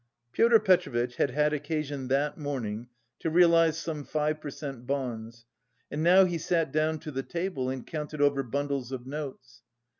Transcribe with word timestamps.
Pyotr 0.31 0.57
Petrovitch 0.59 1.17
had 1.17 1.29
had 1.29 1.53
occasion 1.53 2.07
that 2.07 2.35
morning 2.35 2.87
to 3.19 3.29
realise 3.29 3.77
some 3.77 4.03
five 4.03 4.41
per 4.41 4.49
cent 4.49 4.87
bonds 4.87 5.45
and 5.91 6.01
now 6.01 6.25
he 6.25 6.39
sat 6.39 6.71
down 6.71 6.97
to 7.01 7.11
the 7.11 7.21
table 7.21 7.69
and 7.69 7.85
counted 7.85 8.19
over 8.19 8.41
bundles 8.41 8.91
of 8.91 9.05
notes. 9.05 9.61